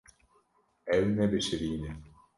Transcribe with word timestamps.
Ew 0.95 1.05
nebişirîne. 1.17 1.91